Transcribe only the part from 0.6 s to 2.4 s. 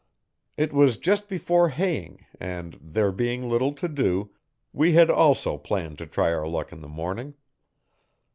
was just before haying